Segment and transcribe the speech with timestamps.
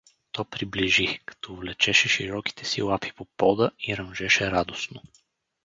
[0.31, 5.01] То приближи, като влечеше широките си лапи по пода и ръмжеше радостно.